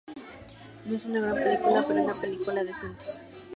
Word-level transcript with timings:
No 0.85 0.95
es 0.95 1.05
una 1.05 1.19
gran 1.19 1.35
película, 1.35 1.85
pero 1.87 2.01
una 2.03 2.15
película 2.15 2.63
decente. 2.63 3.05